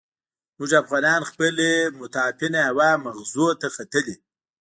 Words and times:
موږ 0.57 0.71
افغانان 0.83 1.21
خپل 1.31 1.55
متعفنه 1.99 2.59
هوا 2.69 2.89
مغزو 3.05 3.47
ته 3.61 3.67
ختلې. 3.75 4.15